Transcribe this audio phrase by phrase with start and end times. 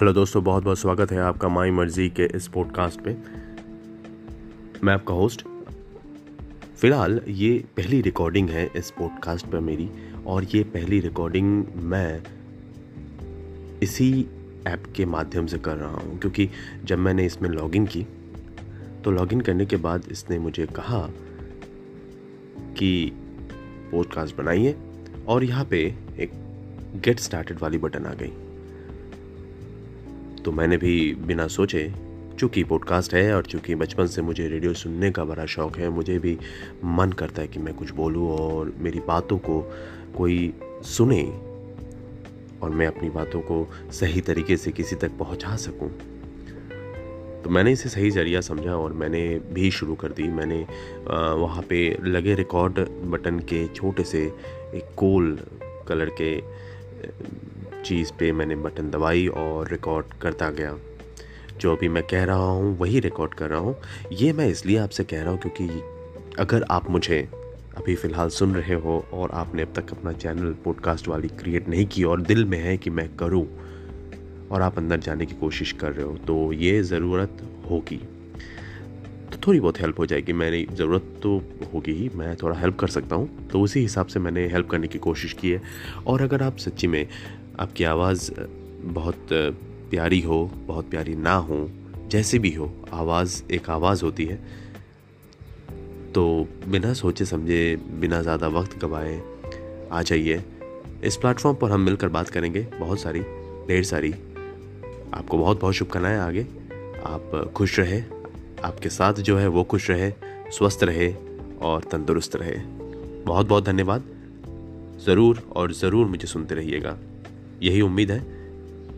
[0.00, 3.10] Hello दोस्तों बहुत बहुत स्वागत है आपका माई मर्ज़ी के इस पॉडकास्ट पे।
[4.84, 5.42] मैं आपका होस्ट
[6.80, 9.88] फ़िलहाल ये पहली रिकॉर्डिंग है इस पॉडकास्ट पर मेरी,
[10.26, 12.22] और ये पहली रिकॉर्डिंग मैं
[13.82, 14.10] इसी
[14.66, 16.48] ऐप के माध्यम से कर रहा हूँ, क्योंकि
[16.84, 18.06] जब मैंने इसमें लॉगिन की
[19.04, 21.06] तो लॉगिन करने के बाद इसने मुझे कहा
[22.78, 23.12] कि
[23.92, 24.76] पॉडकास्ट बनाइए,
[25.28, 25.86] और यहाँ पे
[26.18, 26.30] एक
[27.04, 28.32] गेट स्टार्टेड वाली बटन आ गई।
[30.44, 31.92] तो मैंने भी बिना सोचे,
[32.38, 36.18] चूँकि पॉडकास्ट है और चूँकि बचपन से मुझे रेडियो सुनने का बड़ा शौक़ है, मुझे
[36.18, 36.38] भी
[36.84, 39.60] मन करता है कि मैं कुछ बोलूँ और मेरी बातों को
[40.16, 40.52] कोई
[40.84, 41.22] सुने
[42.62, 45.90] और मैं अपनी बातों को सही तरीके से किसी तक पहुँचा सकूँ।
[47.42, 50.66] तो मैंने इसे सही ज़रिया समझा और मैंने भी शुरू कर दी। मैंने
[51.36, 52.78] वहाँ पे लगे रिकॉर्ड
[53.10, 54.22] बटन के छोटे से
[54.74, 55.38] एक कोल
[55.88, 56.34] कलर के
[57.84, 60.76] चीज़ पे मैंने बटन दबाई और रिकॉर्ड करता गया।
[61.60, 63.76] जो अभी मैं कह रहा हूँ, वही रिकॉर्ड कर रहा हूँ।
[64.12, 65.68] ये मैं इसलिए आपसे कह रहा हूँ क्योंकि
[66.38, 67.28] अगर आप मुझे
[67.76, 71.86] अभी फ़िलहाल सुन रहे हो और आपने अब तक अपना चैनल पॉडकास्ट वाली क्रिएट नहीं
[71.86, 73.46] की और दिल में है कि मैं करूँ
[74.50, 77.96] और आप अंदर जाने की कोशिश कर रहे हो तो ये ज़रूरत होगी।
[79.32, 81.36] तो थोड़ी बहुत हेल्प हो जाएगी। मैंने ज़रूरत तो
[81.74, 84.88] होगी ही। मैं थोड़ा हेल्प कर सकता हूँ। तो उसी हिसाब से मैंने हेल्प करने
[84.88, 85.62] की कोशिश की है।
[86.06, 87.06] और अगर आप सच्ची में
[87.60, 88.30] आपकी आवाज़
[88.82, 89.28] बहुत
[89.90, 91.70] प्यारी हो, बहुत प्यारी ना हो,
[92.08, 94.36] जैसे भी हो, आवाज़ एक आवाज़ होती है।
[96.14, 99.22] तो बिना सोचे समझे, बिना ज़्यादा वक्त गवाए,
[99.92, 100.42] आ जाइए।
[101.04, 103.20] इस प्लेटफॉर्म पर हम मिलकर बात करेंगे, बहुत सारी,
[103.68, 104.12] ढेर सारी।
[105.14, 106.46] आपको बहुत बहुत शुभकामनाएँ आगे।
[107.06, 108.00] आप खुश रहे,
[108.64, 110.10] आपके साथ जो है वो खुश रहे,
[110.50, 111.14] स्वस्थ रहे
[111.62, 112.56] और तंदुरुस्त रहे।
[113.24, 114.04] बहुत बहुत धन्यवाद।
[115.06, 116.98] ज़रूर और ज़रूर मुझे सुनते रहिएगा।
[117.62, 118.20] यही उम्मीद है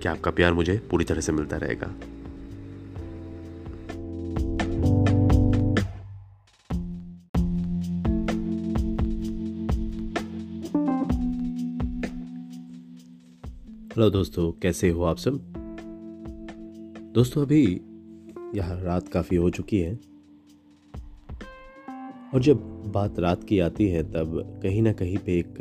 [0.03, 1.87] कि आपका प्यार मुझे पूरी तरह से मिलता रहेगा।
[13.97, 15.41] हेलो दोस्तों, कैसे हो आप सब?
[17.15, 17.81] दोस्तों, अभी
[18.55, 19.99] यहाँ रात काफ़ी हो चुकी है।
[22.35, 22.57] और जब
[22.93, 25.55] बात रात की आती है, तब कहीं ना कहीं पे एक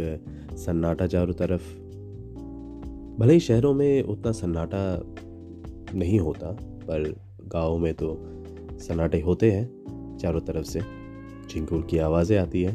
[0.54, 1.81] सन्नाटा चारों तरफ़
[3.22, 5.02] भले ही शहरों में उतना सन्नाटा
[5.98, 8.18] नहीं होता, पर गाँव में तो
[8.80, 10.80] सन्नाटे होते हैं, चारों तरफ़ से।
[11.50, 12.72] झिंगुर की आवाज़ें आती है।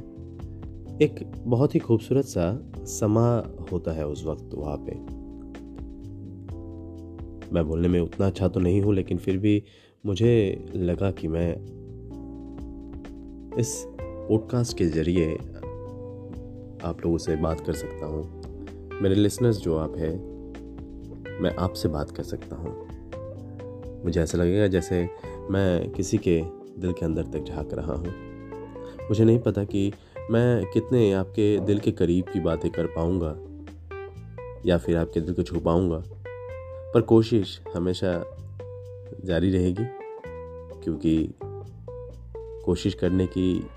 [1.02, 4.92] एक बहुत ही खूबसूरत सा समा होता है उस वक्त वहाँ पे।
[7.54, 9.64] मैं बोलने में उतना अच्छा तो नहीं हूँ, लेकिन फिर भी
[10.06, 11.52] मुझे लगा कि मैं
[13.58, 15.34] इस पॉडकास्ट के ज़रिए
[16.84, 18.42] आप लोगों से बात कर सकता हूँ।
[19.02, 20.35] मेरे लिसनर्स जो आप हैं
[21.40, 25.08] मैं आपसे बात कर सकता हूँ। मुझे ऐसा लगेगा जैसे
[25.50, 26.40] मैं किसी के
[26.78, 28.14] दिल के अंदर तक झाँक रहा हूँ।
[29.08, 29.92] मुझे नहीं पता कि
[30.30, 33.36] मैं कितने आपके दिल के करीब की बातें कर पाऊँगा
[34.66, 36.02] या फिर आपके दिल को छू पाऊँगा,
[36.94, 38.12] पर कोशिश हमेशा
[39.24, 39.84] जारी रहेगी,
[40.82, 41.34] क्योंकि
[42.64, 43.68] कोशिश करने की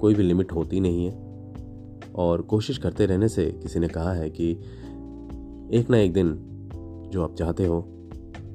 [0.00, 1.28] कोई भी लिमिट होती नहीं है।
[2.14, 4.54] और कोशिश करते रहने से किसी ने कहा है कि
[5.72, 6.38] एक ना एक दिन
[7.10, 7.88] जो आप चाहते हो,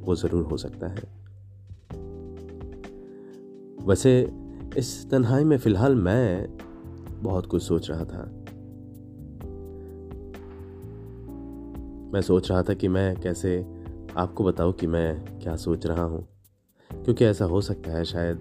[0.02, 1.24] वो ज़रूर हो सकता है।
[3.88, 4.32] वैसे,
[4.78, 6.48] इस तन्हाई में फ़िलहाल मैं
[7.24, 8.24] बहुत कुछ सोच रहा था।
[12.14, 13.66] मैं सोच रहा था कि मैं कैसे
[14.18, 16.28] आपको बताऊँ कि मैं क्या सोच रहा हूँ।
[16.92, 18.40] क्योंकि ऐसा हो सकता है शायद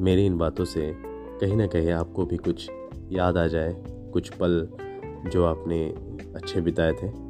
[0.00, 0.94] मेरी इन बातों से
[1.40, 2.70] कहीं ना कहीं आपको भी कुछ
[3.10, 4.68] याद आ जाए, कुछ पल
[5.30, 5.88] जो आपने
[6.36, 7.27] अच्छे बिताए थे।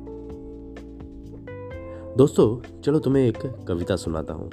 [2.19, 4.51] दोस्तों, चलो तुम्हें एक कविता सुनाता हूँ।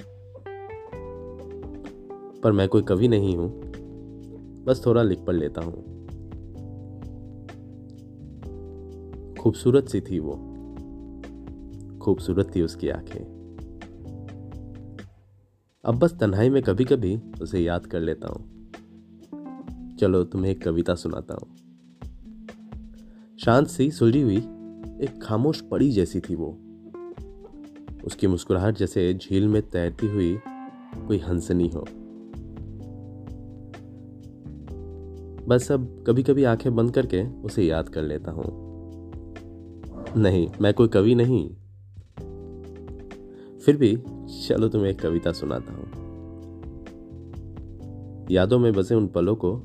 [2.41, 3.61] पर मैं कोई कवि नहीं हूँ,
[4.65, 6.05] बस थोड़ा लिख पढ़ लेता हूँ।
[9.39, 10.31] खूबसूरत सी थी वो।
[12.01, 13.23] खूबसूरत थी उसकी आँखें।
[15.85, 18.71] अब बस तन्हाई में कभी कभी उसे याद कर लेता हूँ।
[19.95, 21.55] चलो तुम्हें एक कविता सुनाता हूँ।
[23.37, 24.37] शांत सी, सुलझी हुई,
[25.01, 26.61] एक खामोश पड़ी जैसी थी वो।
[28.05, 30.39] उसकी मुस्कुराहट जैसे झील में तैरती हुई
[31.07, 31.85] कोई हंसनी हो।
[35.47, 38.65] बस अब कभी कभी आँखें बंद करके उसे याद कर लेता हूँ।
[40.17, 41.49] नहीं, मैं कोई कवि नहीं।
[43.59, 44.03] फिर भी
[44.47, 46.05] चलो तुम्हें एक कविता सुनाता हूँ।
[48.31, 49.55] यादों में बसे उन पलों को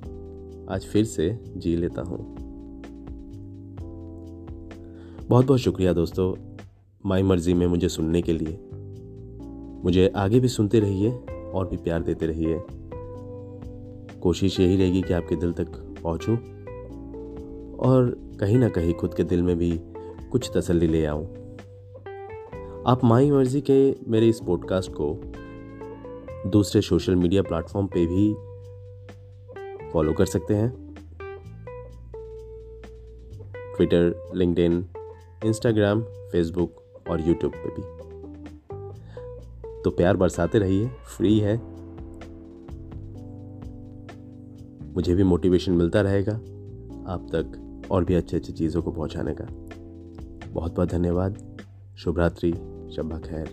[0.71, 2.37] आज फिर से जी लेता हूँ।
[5.29, 6.50] बहुत बहुत शुक्रिया दोस्तों।
[7.07, 8.61] माई मर्ज़ी में मुझे सुनने के लिए।
[9.85, 11.11] मुझे आगे भी सुनते रहिए
[11.55, 12.63] और भी प्यार देते रहिए।
[14.21, 16.37] कोशिश यही रहेगी कि आपके दिल तक पहुंचूं
[17.77, 19.81] और कहीं ना कहीं खुद के दिल में भी
[20.31, 21.25] कुछ तसल्ली ले आऊँ।
[22.87, 25.21] आप माई मर्ज़ी के मेरे इस पॉडकास्ट को
[26.51, 28.35] दूसरे सोशल मीडिया प्लेटफॉर्म पे भी
[29.93, 30.95] फॉलो कर सकते हैं।
[33.77, 34.87] ट्विटर लिंकडिन
[35.45, 37.83] इंस्टाग्राम फेसबुक और यूट्यूब पे भी।
[39.83, 41.57] तो प्यार बरसाते रहिए फ्री है।
[44.95, 46.33] मुझे भी मोटिवेशन मिलता रहेगा
[47.13, 49.45] आप तक और भी अच्छी अच्छी चीज़ों को पहुँचाने का।
[50.51, 51.61] बहुत बहुत धन्यवाद।
[51.97, 52.53] शुभ रात्रि।
[52.97, 53.47] शब्बा खैर।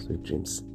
[0.00, 0.73] Sweet dreams